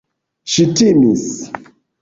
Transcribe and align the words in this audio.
Ŝi 0.53 0.65
timis. 0.81 1.29